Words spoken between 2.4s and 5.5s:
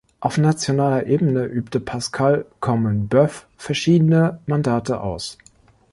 Corminboeuf verschiedene Mandate aus.